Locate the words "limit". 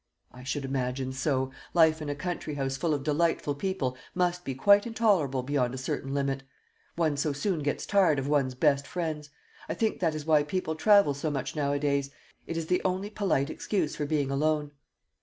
6.11-6.41